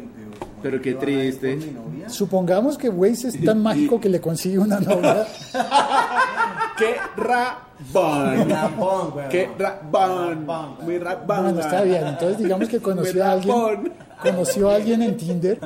Pero 0.62 0.80
qué 0.80 0.94
¿cómo 0.94 1.04
van 1.06 1.14
a 1.18 1.24
ir 1.24 1.38
triste. 1.40 1.56
mi? 1.56 2.08
Supongamos 2.08 2.78
que 2.78 2.88
Waze 2.88 3.28
es 3.28 3.44
tan 3.44 3.60
mágico 3.62 4.00
que 4.00 4.08
le 4.08 4.20
consigue 4.20 4.58
una 4.58 4.78
novia. 4.80 5.26
¡Qué 6.78 6.94
rabón! 7.16 8.48
¡Qué 9.30 9.50
rabón! 9.58 10.46
Muy 10.82 10.98
rabón. 10.98 11.42
Bueno, 11.44 11.60
está 11.60 11.82
bien. 11.82 12.06
Entonces 12.06 12.38
digamos 12.38 12.68
que 12.68 12.80
conoció 12.80 13.24
a 13.24 13.32
alguien, 13.32 13.92
conoció 14.22 14.70
a 14.70 14.76
alguien 14.76 15.02
en 15.02 15.16
Tinder, 15.16 15.58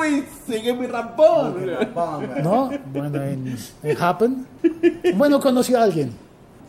Uy, 0.00 0.24
sigue 0.46 0.72
muy 0.72 0.86
rabón. 0.86 1.66
Rapón. 1.66 2.28
¿no? 2.42 2.70
Bueno, 2.92 3.22
en, 3.22 3.56
en 3.82 4.02
Happen. 4.02 4.46
Bueno, 5.16 5.38
conoció 5.40 5.78
a 5.78 5.84
alguien. 5.84 6.12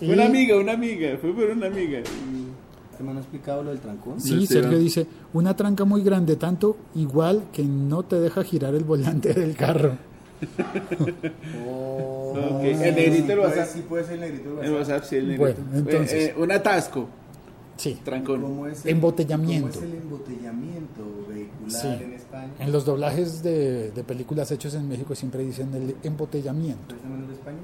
Y- 0.02 0.12
Una 0.12 0.26
amiga, 0.26 0.58
una 0.58 0.74
amiga, 0.74 1.18
fue 1.22 1.32
por 1.34 1.46
una 1.46 1.68
amiga. 1.68 2.00
¿Este 2.00 3.04
man 3.04 3.18
ha 3.18 3.20
explicado 3.20 3.64
lo 3.64 3.70
del 3.70 3.80
trancón? 3.80 4.20
Sí, 4.20 4.36
No 4.36 4.42
Sergio 4.46 4.72
va. 4.74 4.78
dice, 4.78 5.08
una 5.34 5.56
tranca 5.56 5.86
muy 5.86 6.04
grande, 6.04 6.36
tanto 6.36 6.76
igual 6.96 7.46
que 7.54 7.64
no 7.64 8.04
te 8.04 8.20
deja 8.20 8.44
girar 8.44 8.74
el 8.76 8.84
volante 8.84 9.34
del 9.34 9.56
carro. 9.56 9.98
Oh, 11.68 12.34
Ok, 12.58 12.64
el 12.64 12.80
negrito 12.96 13.26
puede- 13.28 13.40
WhatsApp. 13.40 13.68
Sí, 13.74 13.82
puede 13.88 14.04
ser 14.06 14.14
el 14.16 14.20
negrito 14.22 14.50
En 14.50 14.56
WhatsApp. 14.74 14.74
WhatsApp, 14.74 15.04
sí, 15.04 15.16
el 15.18 15.38
Bueno, 15.38 15.56
negrito. 15.60 15.78
entonces. 15.92 16.14
Eh, 16.14 16.34
eh, 16.36 16.42
un 16.42 16.52
atasco, 16.52 17.08
Sí, 17.78 17.98
trancón. 18.04 18.42
¿Cómo 18.42 18.68
es 18.68 18.86
el- 18.86 18.92
Embotellamiento. 18.92 19.70
¿Cómo 19.74 19.86
es 19.86 19.92
el 19.92 19.98
embotellamiento 20.02 21.02
vehicular 21.28 21.82
Sí. 21.82 21.88
en 22.04 22.14
España? 22.14 22.52
en 22.60 22.72
los 22.72 22.86
doblajes 22.86 23.42
de, 23.44 23.92
de 23.92 24.04
películas 24.04 24.52
hechos 24.52 24.74
en 24.76 24.88
México 24.88 25.16
siempre 25.16 25.44
dicen 25.44 25.74
el 25.74 25.96
embotellamiento. 26.04 26.82
¿Ustedes 26.96 27.02
también 27.02 27.22
es 27.24 27.28
de 27.30 27.34
España? 27.36 27.58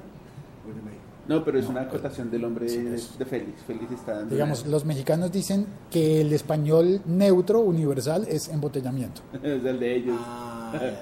¿O 0.66 0.70
es 0.70 0.76
de 0.76 0.82
México? 0.82 1.02
No, 1.28 1.44
pero 1.44 1.58
es 1.58 1.66
una 1.68 1.82
acotación 1.82 2.30
del 2.30 2.44
hombre 2.44 2.66
de, 2.66 2.90
de 2.92 3.24
Félix. 3.26 3.60
Félix 3.66 3.92
está 3.92 4.14
dando. 4.14 4.34
Digamos, 4.34 4.66
los 4.66 4.84
mexicanos 4.86 5.30
dicen 5.30 5.66
que 5.90 6.22
el 6.22 6.32
español 6.32 7.02
neutro, 7.06 7.60
universal, 7.60 8.26
es 8.28 8.48
embotellamiento. 8.48 9.20
es 9.42 9.64
el 9.64 9.78
de 9.78 9.94
ellos. 9.96 10.16
Ah. 10.18 10.72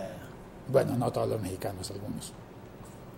Bueno, 0.68 0.96
no 0.98 1.12
todos 1.12 1.28
los 1.28 1.40
mexicanos, 1.40 1.88
algunos. 1.92 2.32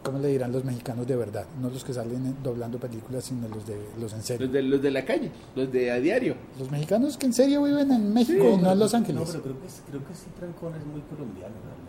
¿Cómo 0.02 0.18
le 0.18 0.28
dirán 0.28 0.52
los 0.52 0.64
mexicanos 0.64 1.06
de 1.06 1.16
verdad? 1.16 1.46
No 1.62 1.70
los 1.70 1.82
que 1.82 1.94
salen 1.94 2.26
en- 2.26 2.42
doblando 2.42 2.78
películas, 2.78 3.24
sino 3.24 3.48
los 3.48 3.66
de 3.66 3.74
los 3.98 4.12
en 4.12 4.22
serio. 4.22 4.44
Los 4.46 4.52
de, 4.52 4.62
los 4.62 4.82
de 4.82 4.90
la 4.90 5.02
calle, 5.06 5.30
los 5.56 5.72
de 5.72 5.90
a 5.90 5.98
diario. 5.98 6.34
Los 6.58 6.70
mexicanos 6.70 7.16
que 7.16 7.24
en 7.24 7.32
serio 7.32 7.62
viven 7.62 7.90
en 7.90 8.12
México, 8.12 8.44
Sí, 8.54 8.62
no 8.62 8.72
en 8.72 8.78
Los 8.78 8.92
No, 8.92 8.98
Ángeles. 8.98 9.28
pero 9.32 9.42
creo 9.42 9.54
que, 9.62 9.66
creo 9.90 10.00
que 10.06 10.14
sí, 10.14 10.26
trancón 10.38 10.74
es 10.74 10.84
muy 10.84 11.00
colombiano 11.00 11.54
realmente. 11.64 11.88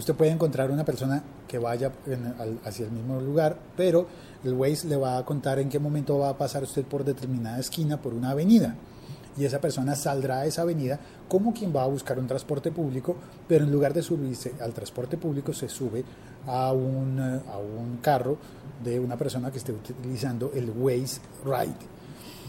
Usted 0.00 0.14
puede 0.14 0.30
encontrar 0.30 0.70
una 0.70 0.82
persona 0.82 1.22
que 1.46 1.58
vaya 1.58 1.92
hacia 2.64 2.86
el 2.86 2.90
mismo 2.90 3.20
lugar, 3.20 3.58
pero 3.76 4.06
el 4.42 4.54
Waze 4.54 4.88
le 4.88 4.96
va 4.96 5.18
a 5.18 5.26
contar 5.26 5.58
en 5.58 5.68
qué 5.68 5.78
momento 5.78 6.18
va 6.18 6.30
a 6.30 6.38
pasar 6.38 6.62
usted 6.62 6.86
por 6.86 7.04
determinada 7.04 7.58
esquina, 7.58 8.00
por 8.00 8.14
una 8.14 8.30
avenida. 8.30 8.74
Y 9.36 9.44
esa 9.44 9.60
persona 9.60 9.94
saldrá 9.94 10.38
a 10.38 10.46
esa 10.46 10.62
avenida 10.62 10.98
como 11.28 11.52
quien 11.52 11.76
va 11.76 11.82
a 11.82 11.86
buscar 11.86 12.18
un 12.18 12.26
transporte 12.26 12.72
público, 12.72 13.14
pero 13.46 13.66
en 13.66 13.70
lugar 13.70 13.92
de 13.92 14.00
subirse 14.00 14.54
al 14.62 14.72
transporte 14.72 15.18
público 15.18 15.52
se 15.52 15.68
sube 15.68 16.02
a 16.46 16.72
un, 16.72 17.18
eh, 17.20 17.50
a 17.52 17.58
un 17.58 17.98
carro 18.00 18.38
de 18.82 18.98
una 18.98 19.18
persona 19.18 19.50
que 19.50 19.58
esté 19.58 19.72
utilizando 19.72 20.50
el 20.54 20.70
Waze 20.70 21.20
Ride. 21.44 21.99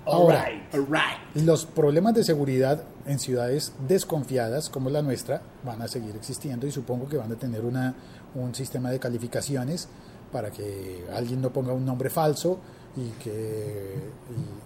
Ahora, 0.06 0.46
Alright. 0.74 1.36
los 1.36 1.66
problemas 1.66 2.14
de 2.16 2.24
seguridad 2.24 2.84
en 3.06 3.20
ciudades 3.20 3.74
desconfiadas 3.88 4.70
como 4.70 4.90
la 4.90 5.02
nuestra 5.02 5.42
van 5.64 5.82
a 5.82 5.88
seguir 5.88 6.16
existiendo 6.16 6.66
y 6.66 6.72
supongo 6.72 7.08
que 7.08 7.18
van 7.18 7.32
a 7.32 7.36
tener 7.36 7.64
una, 7.66 7.94
un 8.34 8.56
sistema 8.56 8.90
de 8.90 9.00
calificaciones 9.00 9.88
para 10.32 10.50
que 10.50 11.06
alguien 11.14 11.42
no 11.42 11.52
ponga 11.52 11.74
un 11.74 11.86
nombre 11.86 12.10
falso 12.10 12.60
y 12.96 13.10
que, 13.24 13.96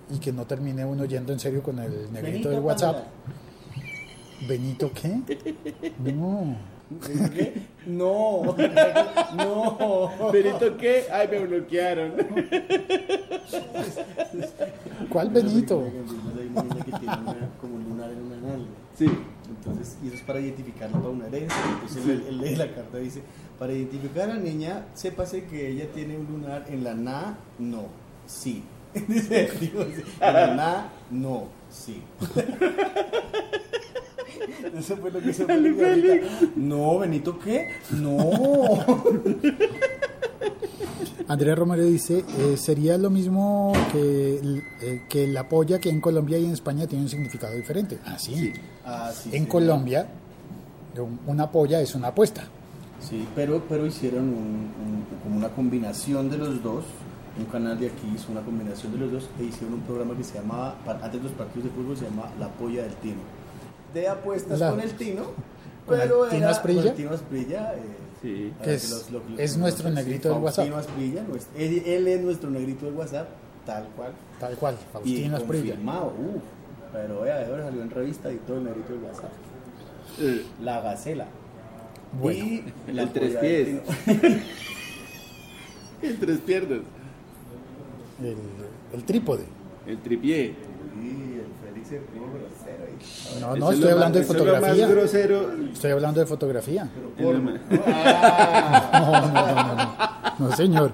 y, 0.09 0.15
y 0.15 0.19
que 0.19 0.31
no 0.31 0.45
termine 0.45 0.85
uno 0.85 1.05
yendo 1.05 1.33
en 1.33 1.39
serio 1.39 1.61
con 1.61 1.79
el 1.79 2.11
negrito 2.13 2.21
Benito 2.23 2.49
del 2.49 2.59
WhatsApp. 2.61 2.95
Pamela. 2.95 4.47
¿Benito 4.47 4.91
qué? 4.93 5.91
No. 5.99 6.74
¿Qué? 7.33 7.53
No, 7.85 8.55
no. 9.37 10.31
¿Perito 10.31 10.75
qué? 10.75 11.03
Ay, 11.11 11.27
me 11.29 11.39
bloquearon. 11.45 12.13
¿Cuál 15.09 15.29
Benito? 15.29 15.83
Hay 15.83 16.47
una 16.47 16.63
niña 16.63 16.83
que 16.83 16.91
tiene 16.93 17.15
una- 17.17 17.49
como 17.61 17.75
un 17.75 17.83
lunar 17.83 18.09
en 18.11 18.23
una 18.23 18.37
nalga. 18.37 18.65
Sí. 18.97 19.05
Entonces, 19.47 19.97
y 20.03 20.07
eso 20.07 20.15
es 20.15 20.21
para 20.23 20.39
identificarlo 20.39 20.97
para 20.97 21.09
una 21.09 21.27
herencia. 21.27 21.57
Entonces, 21.73 22.05
él, 22.07 22.23
él 22.27 22.37
lee 22.39 22.55
la 22.55 22.73
carta 22.73 22.99
y 22.99 23.03
dice: 23.03 23.21
Para 23.59 23.73
identificar 23.73 24.23
a 24.31 24.33
la 24.33 24.39
niña, 24.39 24.85
sépase 24.95 25.43
que 25.45 25.69
ella 25.69 25.85
tiene 25.93 26.17
un 26.17 26.25
lunar 26.25 26.65
en 26.67 26.83
la 26.83 26.95
na, 26.95 27.37
no, 27.59 27.83
sí. 28.25 28.63
Dice, 29.07 29.49
en 30.21 30.33
la 30.33 30.55
na, 30.55 30.89
no, 31.11 31.49
sí. 31.69 32.01
Eso 34.77 34.97
fue 34.97 35.11
lo 35.11 35.19
que 35.21 35.29
hizo 35.29 35.45
Félix. 35.45 36.25
No, 36.55 36.99
Benito, 36.99 37.37
¿qué? 37.39 37.69
No. 37.91 38.17
Andrea 41.27 41.55
Romero 41.55 41.83
dice, 41.83 42.23
eh, 42.37 42.55
sería 42.57 42.97
lo 42.97 43.09
mismo 43.09 43.73
que, 43.91 44.35
eh, 44.81 45.01
que 45.09 45.27
la 45.27 45.49
polla 45.49 45.79
que 45.79 45.89
en 45.89 45.99
Colombia 45.99 46.37
y 46.37 46.45
en 46.45 46.51
España 46.51 46.85
tiene 46.85 47.03
un 47.05 47.09
significado 47.09 47.55
diferente. 47.55 47.97
Ah, 48.05 48.17
sí. 48.19 48.35
Sí. 48.35 48.53
Ah, 48.85 49.11
sí, 49.11 49.29
En 49.33 49.43
sí. 49.45 49.49
Colombia, 49.49 50.07
un- 50.97 51.19
una 51.25 51.49
polla 51.51 51.81
es 51.81 51.95
una 51.95 52.09
apuesta. 52.09 52.43
Sí, 53.01 53.27
pero, 53.35 53.63
pero 53.67 53.85
hicieron 53.87 54.23
un- 54.29 54.33
un- 54.35 55.05
como 55.23 55.37
una 55.37 55.49
combinación 55.49 56.29
de 56.29 56.37
los 56.37 56.61
dos. 56.61 56.83
Un 57.37 57.45
canal 57.45 57.77
de 57.77 57.87
aquí 57.87 58.07
hizo 58.15 58.31
una 58.31 58.41
combinación 58.41 58.93
de 58.93 58.99
los 58.99 59.11
dos 59.11 59.29
e 59.39 59.43
hicieron 59.45 59.73
un 59.73 59.81
programa 59.81 60.15
que 60.15 60.23
se 60.23 60.35
llamaba, 60.35 60.75
antes 60.87 61.13
de 61.13 61.23
los 61.23 61.31
partidos 61.33 61.65
de 61.65 61.69
fútbol, 61.71 61.97
se 61.97 62.05
llamaba 62.05 62.31
La 62.39 62.47
Polla 62.49 62.83
del 62.83 62.93
Tino. 62.97 63.17
De 63.95 64.07
apuestas 64.07 64.59
La- 64.59 64.69
con 64.71 64.79
el 64.81 64.91
Tino, 64.91 65.23
¿Con 65.87 65.95
el 65.99 66.01
pero 66.09 66.25
Tino 66.27 66.47
Asprilla? 66.49 66.81
con 66.81 66.89
el 66.91 66.95
Tino 66.95 67.09
Asprilla. 67.11 67.73
eh, 67.73 67.77
Sí. 68.21 68.51
para 68.57 68.65
Que 68.69 68.75
es- 68.75 68.89
los- 68.91 69.11
los- 69.11 69.29
los- 69.31 69.39
es 69.39 69.51
los- 69.51 69.57
nuestro 69.59 69.89
negrito 69.89 70.29
del 70.29 70.37
WhatsApp. 70.43 70.67
Faustino 70.69 70.77
Asprilla, 70.77 71.23
nuestro- 71.23 71.57
él, 71.59 71.83
él 71.85 72.07
es 72.07 72.21
nuestro 72.21 72.49
negrito 72.49 72.85
del 72.85 72.95
WhatsApp, 72.95 73.27
tal 73.65 73.87
cual. 73.95 74.11
Tal 74.39 74.55
cual, 74.57 74.75
Y 74.75 74.91
Faustino 74.93 75.37
Asprilla. 75.37 75.63
confirmado, 75.75 76.05
uf, 76.07 76.41
pero 76.91 77.21
vea, 77.21 77.47
ahora 77.47 77.63
salió 77.65 77.81
en 77.81 77.89
revista 77.89 78.31
y 78.31 78.35
todo 78.37 78.57
el 78.57 78.63
negrito 78.65 78.93
del 78.93 79.03
WhatsApp. 79.03 79.31
Eh, 80.19 80.45
La 80.61 80.81
Gacela. 80.81 81.27
Bueno, 82.21 82.45
y 82.45 82.63
el 82.87 82.95
la 82.95 83.11
tres 83.11 83.35
pies. 83.37 83.67
Tino. 83.67 83.81
El 86.01 86.17
tres 86.19 86.39
piernas. 86.39 86.79
El, 88.21 88.35
el 88.93 89.03
trípode. 89.03 89.43
El 89.87 89.97
tripié. 89.99 90.53
Sí, 90.93 91.34
grosero. 91.89 93.39
No, 93.41 93.55
no, 93.55 93.69
es 93.71 93.75
estoy 93.77 93.91
hablando 93.91 94.19
de 94.19 94.25
más- 94.25 94.35
fotografía. 94.35 94.87
grosero. 94.87 95.51
Estoy 95.73 95.91
hablando 95.91 96.19
de 96.19 96.25
fotografía. 96.25 96.89
No, 97.19 97.31
no, 97.33 97.41
no, 99.31 99.75
no, 99.75 99.95
no, 100.39 100.55
señor. 100.55 100.91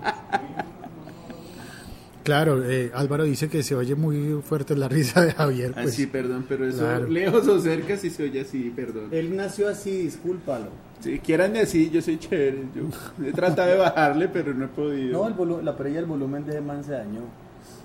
Claro, 2.24 2.64
eh, 2.70 2.92
Álvaro 2.94 3.24
dice 3.24 3.50
que 3.50 3.64
se 3.64 3.74
oye 3.76 3.96
muy 3.96 4.42
fuerte 4.44 4.76
la 4.76 4.88
risa 4.88 5.22
de 5.22 5.32
Javier. 5.32 5.74
Ah, 5.76 5.80
Pues, 5.84 5.96
sí, 5.96 6.06
perdón, 6.06 6.46
pero 6.48 6.68
eso 6.68 6.78
claro. 6.80 7.08
lejos 7.08 7.48
o 7.48 7.60
cerca 7.60 7.98
si 7.98 8.12
se 8.12 8.24
oye 8.24 8.42
así, 8.42 8.72
perdón. 8.76 9.08
Él 9.12 9.36
nació 9.36 9.68
así, 9.70 10.04
discúlpalo. 10.04 10.68
Si 11.00 11.18
quieran 11.18 11.58
así, 11.58 11.90
yo 11.90 12.00
soy 12.00 12.20
chévere. 12.20 12.66
Yo 12.76 13.26
he 13.26 13.32
tratado 13.32 13.72
de 13.72 13.78
bajarle, 13.78 14.28
pero 14.28 14.54
no 14.54 14.66
he 14.66 14.68
podido. 14.68 15.14
No, 15.28 15.28
el 15.60 15.66
la 15.66 15.76
perilla, 15.76 16.00
el 16.00 16.06
volumen 16.06 16.46
de 16.46 16.62
man 16.62 16.84
se 16.84 16.92
dañó. 16.92 17.22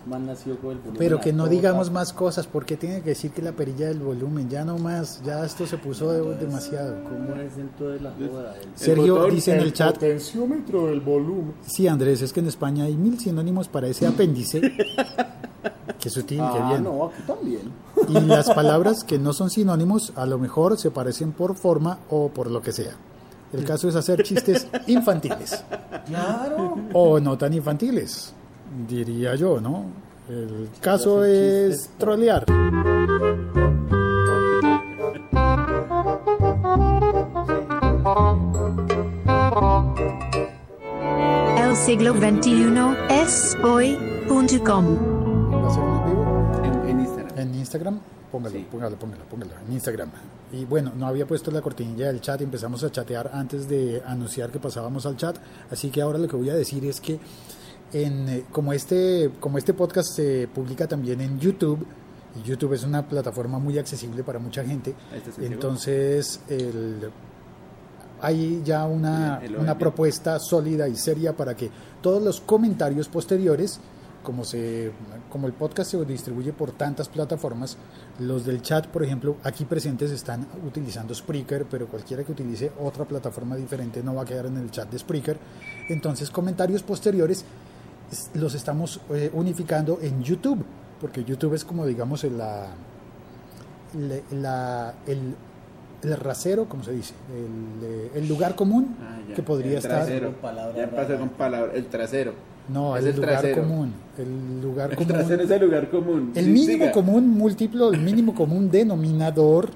Man 0.06 0.24
nació 0.24 0.56
con 0.60 0.70
el 0.70 0.78
volumen. 0.78 0.98
pero 0.98 1.20
que 1.20 1.32
no 1.32 1.48
digamos 1.48 1.90
más 1.90 2.12
cosas, 2.12 2.46
porque 2.46 2.76
tiene 2.76 3.02
que 3.02 3.10
decir 3.10 3.32
que 3.32 3.42
la 3.42 3.50
perilla 3.52 3.88
del 3.88 3.98
volumen, 3.98 4.48
ya 4.48 4.64
no 4.64 4.78
más, 4.78 5.20
ya 5.24 5.44
esto 5.44 5.66
se 5.66 5.78
puso 5.78 6.12
de- 6.12 6.36
demasiado. 6.36 7.02
¿Cómo 7.04 7.34
es 7.40 7.56
dentro 7.56 7.88
de 7.88 8.00
la 8.00 8.12
joda? 8.12 8.54
El, 8.60 8.68
Sergio 8.76 9.24
dice 9.26 9.54
en 9.54 9.60
el 9.60 9.72
chat, 9.72 9.94
potenciómetro 9.94 10.86
del 10.86 11.00
volumen. 11.00 11.54
sí 11.66 11.88
Andrés, 11.88 12.22
es 12.22 12.32
que 12.32 12.38
en 12.38 12.46
España 12.46 12.84
hay 12.84 12.94
mil 12.96 13.18
sinónimos 13.18 13.66
para 13.66 13.88
ese 13.88 14.06
apéndice. 14.06 14.60
Qué 15.98 16.10
sutil, 16.10 16.38
qué 16.38 16.44
Ah, 16.44 16.68
bien. 16.70 16.84
no, 16.84 17.06
aquí 17.06 17.22
también. 17.26 17.72
Y 18.08 18.20
las 18.26 18.48
palabras 18.50 19.02
que 19.02 19.18
no 19.18 19.32
son 19.32 19.50
sinónimos 19.50 20.12
a 20.14 20.24
lo 20.26 20.38
mejor 20.38 20.78
se 20.78 20.92
parecen 20.92 21.32
por 21.32 21.56
forma 21.56 21.98
o 22.10 22.28
por 22.28 22.48
lo 22.50 22.62
que 22.62 22.70
sea. 22.70 22.92
El 23.52 23.64
caso 23.64 23.88
es 23.88 23.96
hacer 23.96 24.22
chistes 24.22 24.68
infantiles 24.86 25.64
Claro. 26.06 26.76
o 26.92 27.18
no 27.18 27.36
tan 27.38 27.54
infantiles, 27.54 28.32
diría 28.88 29.34
yo, 29.34 29.60
¿no? 29.60 29.84
El 30.28 30.68
caso 30.80 31.24
es 31.24 31.90
trolear. 31.98 32.44
El 41.58 41.76
siglo 41.76 42.12
XXI 42.14 42.74
es 43.10 43.56
hoy.com. 43.62 44.84
¿Va 45.52 45.66
a 45.66 45.70
ser 45.70 45.82
en 45.84 46.04
vivo? 46.04 46.84
En, 46.86 47.00
Instagram. 47.00 47.38
En 47.38 47.54
Instagram, 47.54 48.00
póngalo, 48.30 48.54
Sí. 48.56 48.66
póngalo, 48.70 48.96
póngalo, 48.96 49.24
póngalo, 49.24 49.50
en 49.66 49.72
Instagram. 49.72 50.10
Y 50.52 50.64
bueno, 50.64 50.92
no 50.96 51.06
había 51.06 51.26
puesto 51.26 51.50
la 51.50 51.60
cortinilla 51.60 52.06
del 52.08 52.20
chat 52.20 52.40
y 52.40 52.44
empezamos 52.44 52.84
a 52.84 52.90
chatear 52.90 53.30
antes 53.32 53.68
de 53.68 54.02
anunciar 54.06 54.50
que 54.50 54.58
pasábamos 54.58 55.06
al 55.06 55.16
chat, 55.16 55.36
así 55.70 55.90
que 55.90 56.02
ahora 56.02 56.18
lo 56.18 56.28
que 56.28 56.36
voy 56.36 56.50
a 56.50 56.54
decir 56.54 56.84
es 56.84 57.00
que 57.00 57.18
en, 58.04 58.28
eh, 58.28 58.44
como, 58.52 58.72
este, 58.72 59.30
como 59.40 59.58
este 59.58 59.74
podcast 59.74 60.08
se 60.14 60.48
publica 60.48 60.86
también 60.86 61.20
en 61.20 61.38
YouTube, 61.38 61.84
y 62.38 62.42
YouTube 62.48 62.74
es 62.74 62.84
una 62.84 63.06
plataforma 63.08 63.58
muy 63.58 63.78
accesible 63.78 64.22
para 64.22 64.38
mucha 64.38 64.62
gente, 64.64 64.94
entonces 65.54 66.40
el- 66.48 67.10
hay 68.20 68.62
ya 68.64 68.86
una, 68.86 69.38
El- 69.42 69.54
el 69.54 69.60
una 69.60 69.76
propuesta 69.78 70.38
sólida 70.38 70.88
y 70.88 70.96
seria 70.96 71.36
para 71.36 71.54
que 71.54 71.70
todos 72.00 72.22
los 72.22 72.40
comentarios 72.40 73.08
posteriores, 73.08 73.78
como, 74.22 74.42
se, 74.44 74.90
como 75.30 75.46
el 75.46 75.52
podcast 75.52 75.90
se 75.92 76.04
distribuye 76.04 76.52
por 76.52 76.72
tantas 76.72 77.08
plataformas, 77.08 77.76
los 78.18 78.44
del 78.44 78.60
chat, 78.60 78.86
por 78.88 79.04
ejemplo, 79.04 79.36
aquí 79.44 79.64
presentes 79.64 80.10
están 80.10 80.46
utilizando 80.66 81.14
Spreaker, 81.14 81.66
pero 81.70 81.86
cualquiera 81.86 82.24
que 82.24 82.32
utilice 82.32 82.72
otra 82.80 83.04
plataforma 83.04 83.54
diferente 83.54 84.02
no 84.02 84.14
va 84.16 84.22
a 84.22 84.24
quedar 84.24 84.46
en 84.46 84.56
el 84.56 84.70
chat 84.70 84.90
de 84.90 84.98
Spreaker. 84.98 85.38
Entonces, 85.88 86.30
comentarios 86.30 86.82
posteriores 86.82 87.38
es- 87.38 87.44
los 88.34 88.54
estamos 88.54 89.00
eh, 89.10 89.30
unificando 89.32 89.98
en 90.00 90.22
YouTube, 90.22 90.64
porque 91.00 91.24
YouTube 91.24 91.54
es 91.54 91.64
como, 91.64 91.84
digamos, 91.86 92.22
el- 92.24 92.38
la, 92.38 92.68
la- 94.32 94.94
el, 95.06 95.34
el 96.02 96.16
rasero, 96.18 96.66
como 96.68 96.84
se 96.84 96.92
dice, 96.92 97.14
el, 97.34 97.84
eh, 97.88 98.10
el 98.16 98.28
lugar 98.28 98.54
común 98.54 98.96
Ah, 99.00 99.18
ya. 99.28 99.34
que 99.34 99.42
podría 99.42 99.72
El 99.72 99.76
estar. 99.78 99.92
trasero. 100.04 100.26
Con 100.32 100.34
palabra 100.40 100.76
Ya 100.76 100.90
pasó 100.90 101.08
rara. 101.08 101.18
con 101.18 101.28
palabra. 101.30 101.72
El 101.74 101.86
trasero. 101.86 102.32
No, 102.68 102.96
Es 102.96 103.04
el, 103.04 103.10
el 103.10 103.16
lugar 103.16 103.30
trasero. 103.40 103.62
común. 103.62 103.92
El 104.18 104.62
lugar 104.62 104.90
El 104.90 104.96
común. 104.96 105.08
trasero 105.12 105.42
es 105.42 105.50
el 105.50 105.60
lugar 105.64 105.90
común. 105.90 106.32
El 106.34 106.44
Sí, 106.44 106.50
mínimo 106.50 106.82
siga. 106.84 106.92
común 106.92 107.28
múltiplo, 107.30 107.92
el 107.92 108.00
mínimo 108.00 108.34
común 108.34 108.70
denominador. 108.70 109.70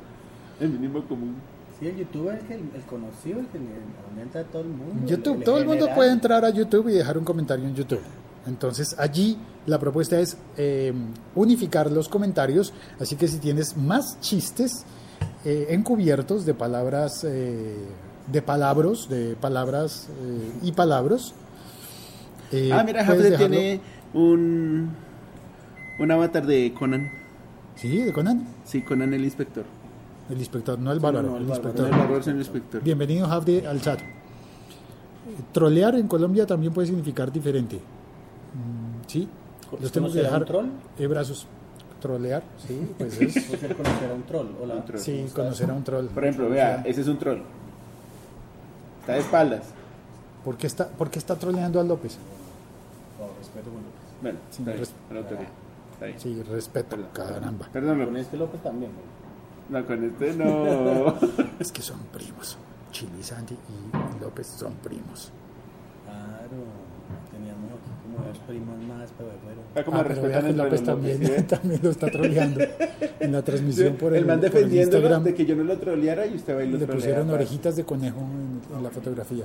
El 0.61 0.71
mínimo 0.71 1.03
común. 1.07 1.37
Sí, 1.79 1.87
el 1.87 1.97
youtuber 1.97 2.35
es 2.37 2.51
el, 2.51 2.61
el 2.75 2.83
conocido, 2.89 3.41
el 3.41 3.47
que 3.47 3.59
le 3.59 3.65
aumenta 4.11 4.41
a 4.41 4.45
todo 4.45 4.63
el 4.63 4.69
mundo. 4.69 5.07
YouTube, 5.07 5.43
todo 5.45 5.59
el 5.59 5.67
mundo 5.67 5.89
puede 5.95 6.13
entrar 6.13 6.45
a 6.45 6.51
YouTube 6.51 6.89
y 6.89 6.93
dejar 6.93 7.17
un 7.17 7.25
comentario 7.25 7.65
en 7.67 7.75
YouTube. 7.75 8.01
Entonces 8.47 8.97
allí 8.99 9.37
la 9.67 9.79
propuesta 9.79 10.19
es 10.19 10.37
eh, 10.57 10.93
unificar 11.35 11.91
los 11.91 12.09
comentarios, 12.09 12.73
así 12.99 13.17
que 13.17 13.29
si 13.29 13.39
tienes 13.39 13.77
más 13.77 14.19
chistes 14.21 14.85
eh, 15.45 15.67
encubiertos 15.71 16.47
de 16.47 16.55
palabras, 16.55 17.25
eh, 17.25 17.77
de 18.27 18.43
palabras, 18.43 19.09
de 19.09 19.37
palabras 19.37 20.09
eh, 20.23 20.53
y 20.63 20.73
palabras. 20.73 21.35
eh, 22.53 22.71
ah, 22.73 22.83
mira, 22.85 23.05
Jafre 23.05 23.33
tiene 23.37 23.81
un. 24.15 24.91
Un 25.99 26.11
avatar 26.11 26.47
de 26.47 26.73
Conan. 26.73 27.11
Sí, 27.77 27.99
de 27.99 28.13
Conan, 28.13 28.47
Sí, 28.65 28.81
Conan 28.83 29.13
el 29.13 29.23
inspector. 29.25 29.65
el 30.31 30.39
inspector, 30.39 30.79
no 30.79 30.93
el 30.93 30.99
bárbaro, 31.01 31.29
no, 31.33 31.37
el 31.37 31.47
inspector. 31.49 31.81
No 31.81 31.95
el 31.95 31.99
bárbaro, 32.01 32.23
sino 32.23 32.37
el 32.37 32.41
inspector. 32.41 32.83
Bienvenido, 32.83 33.29
Javde, 33.29 33.67
al 33.67 33.83
chat. 33.83 34.01
Trolear 35.53 35.95
en 35.97 36.09
Colombia 36.09 36.47
también 36.47 36.73
puede 36.73 36.87
significar 36.89 37.31
diferente. 37.31 37.81
Sí, 39.11 39.29
los 39.81 39.91
tengo 39.93 40.07
que 40.09 40.13
¿Conocer 40.13 40.21
a 40.21 40.25
dejar. 40.25 40.45
troll? 40.45 40.67
Eh, 40.99 41.07
brazos. 41.07 41.47
Trolear, 42.01 42.43
sí, 42.67 42.93
pues 42.97 43.21
es. 43.21 43.45
Puede 43.45 43.59
ser 43.59 43.77
conocer 43.77 44.11
a 44.11 44.15
un 44.15 44.23
troll. 44.23 44.47
Hola. 44.63 44.75
Un 44.77 44.85
troll. 44.85 45.01
Sí, 45.01 45.27
conocer 45.35 45.71
a 45.71 45.75
un 45.75 45.85
troll. 45.85 46.07
Por 46.07 46.25
ejemplo, 46.25 46.49
vea, 46.49 46.83
ese 46.87 47.01
es 47.03 47.09
un 47.09 47.19
troll. 47.19 47.41
Está 49.01 49.13
de 49.15 49.19
espaldas. 49.21 49.65
¿Por 50.45 50.57
qué 50.57 50.67
está, 50.67 50.89
por 50.89 51.11
qué 51.11 51.19
está 51.19 51.37
troleando 51.37 51.79
a 51.81 51.85
López? 51.85 52.17
Oh, 53.21 53.29
respeto 53.39 53.65
con 53.71 53.75
López. 53.83 54.01
Bueno, 54.23 54.39
Sí, 54.51 54.63
está 54.63 54.73
res- 54.73 54.95
bien. 56.01 56.19
Sí, 56.19 56.43
respeto, 56.43 56.97
Perdón, 56.97 57.09
caramba. 57.13 57.69
Perdón, 57.73 58.05
Con 58.07 58.17
este 58.17 58.37
López 58.39 58.63
también. 58.63 58.93
güey. 58.93 59.83
No, 59.83 59.87
con 59.87 60.03
este 60.05 60.33
no. 60.35 61.15
Es 61.61 61.71
que 61.71 61.83
son 61.83 61.99
primos. 62.13 62.57
Chili 62.93 63.23
Santi 63.23 63.55
y 63.55 64.23
López 64.23 64.47
son 64.47 64.73
primos. 64.77 65.31
Claro. 66.07 66.65
Teníamos 67.31 67.71
aquí 67.71 67.91
como 68.03 68.27
dos 68.29 68.39
primos 68.47 68.79
más, 68.89 69.11
pero 69.17 69.31
bueno. 69.45 69.61
Está 69.69 69.85
como 69.85 69.99
Ah, 69.99 70.03
respetan 70.03 70.57
López 70.57 70.73
los 70.81 70.83
también, 70.85 71.19
¿sí 71.19 71.25
ve? 71.31 71.43
también 71.49 71.81
lo 71.83 71.91
está 71.91 72.11
troleando 72.11 72.61
en 73.21 73.33
la 73.33 73.43
transmisión 73.43 73.95
por 73.97 74.13
el, 74.13 74.19
el 74.21 74.27
man 74.27 74.37
el 74.37 74.41
defendiéndolo 74.43 74.99
Instagram. 74.99 75.25
de 75.25 75.35
que 75.35 75.47
yo 75.47 75.55
no 75.57 75.65
lo 75.65 75.79
troleara 75.79 76.27
y 76.27 76.35
usted 76.35 76.57
va 76.57 76.63
y 76.65 76.67
lo 76.67 76.73
Le 76.73 76.79
trolea, 76.79 76.97
pusieron 76.97 77.23
parce. 77.29 77.35
orejitas 77.35 77.77
de 77.77 77.85
conejo 77.85 78.19
en, 78.21 78.77
en 78.77 78.83
la 78.83 78.91
fotografía. 78.91 79.45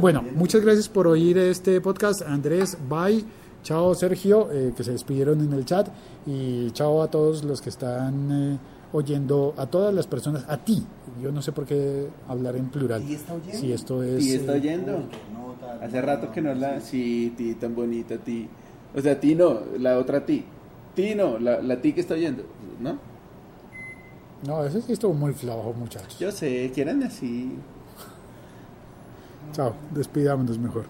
Bueno, 0.00 0.22
muchas 0.34 0.60
gracias 0.62 0.88
por 0.88 1.06
oír 1.06 1.36
este 1.38 1.80
podcast. 1.80 2.22
Andrés, 2.22 2.76
bye. 2.88 3.24
Chao 3.62 3.94
Sergio, 3.96 4.48
eh, 4.52 4.72
que 4.76 4.84
se 4.84 4.92
despidieron 4.92 5.40
en 5.40 5.52
el 5.52 5.64
chat. 5.64 5.88
Y 6.24 6.70
chao 6.70 7.02
a 7.02 7.10
todos 7.10 7.42
los 7.42 7.60
que 7.60 7.70
están 7.70 8.30
eh, 8.54 8.58
oyendo, 8.92 9.54
a 9.56 9.66
todas 9.66 9.92
las 9.92 10.06
personas, 10.06 10.44
a 10.48 10.56
ti. 10.58 10.84
Yo 11.20 11.32
no 11.32 11.42
sé 11.42 11.50
por 11.50 11.64
qué 11.66 12.06
hablar 12.28 12.54
en 12.54 12.68
plural. 12.68 13.02
¿Y 13.02 13.14
está 13.14 13.34
oyendo? 13.34 13.58
Si 13.58 13.72
esto 13.72 14.02
es... 14.04 14.24
Y 14.24 14.34
está 14.36 14.52
eh, 14.54 14.60
oyendo. 14.60 14.92
Uy, 14.98 15.04
Hace 15.82 16.00
rato 16.02 16.30
que 16.32 16.40
no 16.42 16.54
la. 16.54 16.80
Sí, 16.80 17.32
ti, 17.36 17.54
tan 17.54 17.74
bonita, 17.74 18.16
ti. 18.18 18.48
O 18.94 19.00
sea, 19.00 19.18
ti 19.20 19.34
no, 19.34 19.60
la 19.78 19.98
otra 19.98 20.24
ti. 20.24 20.44
Ti 20.94 21.14
no, 21.14 21.38
la, 21.38 21.60
la 21.60 21.80
ti 21.80 21.92
que 21.92 22.00
está 22.00 22.14
oyendo, 22.14 22.44
¿no? 22.80 22.98
no, 24.46 24.64
eso 24.64 24.80
sí 24.80 24.92
estuvo 24.92 25.12
muy 25.12 25.32
flojo, 25.32 25.72
muchachos. 25.74 26.18
Yo 26.18 26.30
sé, 26.30 26.70
quieran 26.74 27.02
así. 27.02 27.52
Chao, 29.52 29.74
despidámonos 29.92 30.58
mejor. 30.58 30.84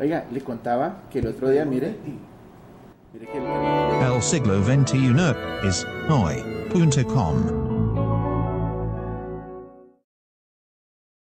Oiga, 0.00 0.24
le 0.32 0.40
contaba 0.40 1.02
que 1.10 1.18
el 1.20 1.26
otro 1.28 1.50
día, 1.50 1.64
mire. 1.64 1.96
Mire 3.12 3.26
que 3.26 3.38
el- 3.38 4.12
El 4.14 4.22
siglo 4.22 4.62
XXI 4.64 5.34
es 5.68 5.86
hoy.com. 6.08 7.61